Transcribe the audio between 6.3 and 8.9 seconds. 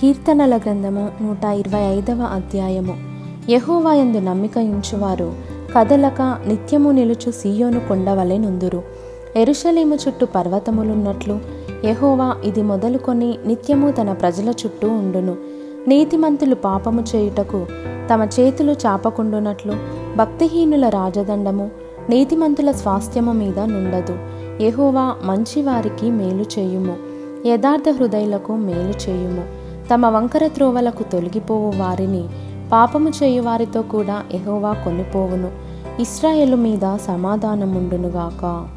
నిత్యము నిలుచు సీయోను కొండవలె నుందురు.